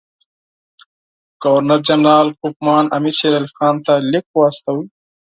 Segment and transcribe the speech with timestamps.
[1.43, 4.83] ګورنر جنرال کوفمان امیر شېرعلي خان ته لیک واستاوه.